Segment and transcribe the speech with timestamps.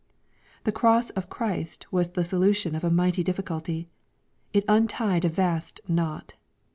[0.63, 3.87] The cross of Christ was the solution of a mighty difficulty.
[4.51, 6.33] It untied a vast knot.